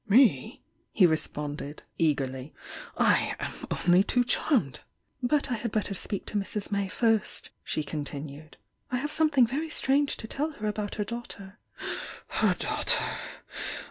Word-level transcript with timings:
"Me!" 0.07 0.63
he 0.91 1.05
responded, 1.05 1.83
eagerly— 1.99 2.55
"I 2.97 3.35
am 3.39 3.53
only 3.85 4.03
too 4.03 4.23
charmed!" 4.23 4.79
"But 5.21 5.51
I 5.51 5.53
had 5.53 5.71
better 5.71 5.93
speak 5.93 6.25
to 6.25 6.39
Mrs. 6.39 6.71
May 6.71 6.87
first," 6.87 7.51
she 7.63 7.83
continued— 7.83 8.57
"I 8.89 8.97
have 8.97 9.11
something 9.11 9.45
very 9.45 9.69
strange 9.69 10.17
to 10.17 10.27
tell 10.27 10.53
her 10.53 10.65
about 10.65 10.95
her 10.95 11.05
daughter" 11.05 11.59
"Her 12.41 12.55
daughter! 12.55 13.03